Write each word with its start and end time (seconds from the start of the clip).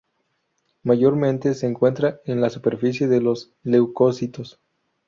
Mayormente 0.81 1.53
se 1.53 1.67
encuentra 1.67 2.21
en 2.25 2.41
la 2.41 2.49
superficie 2.49 3.07
de 3.07 3.21
los 3.21 3.51
leucocitos. 3.61 4.59